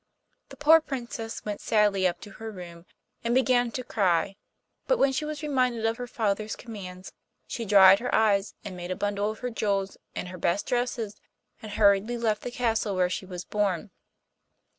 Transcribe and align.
The 0.49 0.57
poor 0.57 0.81
Princess 0.81 1.45
went 1.45 1.61
sadly 1.61 2.07
up 2.07 2.19
to 2.21 2.31
her 2.31 2.49
room 2.51 2.87
and 3.23 3.35
began 3.35 3.69
to 3.73 3.83
cry, 3.83 4.35
but 4.87 4.97
when 4.97 5.11
she 5.11 5.25
was 5.25 5.43
reminded 5.43 5.85
of 5.85 5.97
her 5.97 6.07
father's 6.07 6.55
commands, 6.55 7.13
she 7.45 7.65
dried 7.65 7.99
her 7.99 8.15
eyes, 8.15 8.55
and 8.65 8.75
made 8.75 8.89
a 8.89 8.95
bundle 8.95 9.29
of 9.29 9.41
her 9.41 9.51
jewels 9.51 9.97
and 10.15 10.29
her 10.29 10.39
best 10.39 10.65
dresses 10.65 11.21
and 11.61 11.73
hurriedly 11.73 12.17
left 12.17 12.41
the 12.41 12.49
castle 12.49 12.95
where 12.95 13.11
she 13.11 13.27
was 13.27 13.45
born. 13.45 13.91